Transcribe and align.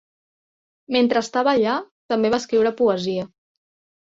Mentre 0.95 1.21
estava 1.25 1.53
allà, 1.57 1.75
també 2.15 2.33
va 2.37 2.41
escriure 2.45 2.73
poesia. 2.81 3.29